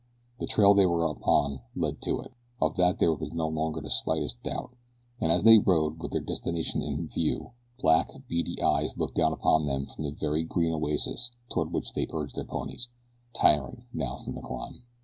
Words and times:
The 0.39 0.47
trail 0.47 0.73
they 0.73 0.87
were 0.87 1.05
upon 1.05 1.59
led 1.75 2.01
to 2.01 2.21
it 2.21 2.31
of 2.59 2.75
that 2.77 2.97
there 2.97 3.15
could 3.15 3.29
be 3.29 3.35
no 3.35 3.47
longer 3.47 3.81
the 3.81 3.91
slightest 3.91 4.41
doubt. 4.41 4.71
And 5.19 5.31
as 5.31 5.43
they 5.43 5.59
rode 5.59 5.99
with 6.01 6.09
their 6.11 6.21
destination 6.21 6.81
in 6.81 7.07
view 7.07 7.51
black, 7.77 8.09
beady 8.27 8.59
eyes 8.63 8.97
looked 8.97 9.13
down 9.13 9.31
upon 9.31 9.67
them 9.67 9.85
from 9.85 10.03
the 10.05 10.09
very 10.11 10.43
green 10.43 10.73
oasis 10.73 11.29
toward 11.51 11.71
which 11.71 11.93
they 11.93 12.07
urged 12.11 12.35
their 12.35 12.45
ponies 12.45 12.89
tiring 13.33 13.85
now 13.93 14.17
from 14.17 14.33
the 14.33 14.41
climb. 14.41 14.81